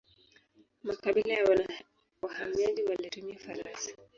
[0.83, 1.61] Makabila ya
[2.21, 3.95] wahamiaji walitumia farasi.